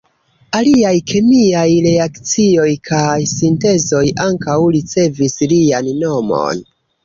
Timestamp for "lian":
5.57-5.95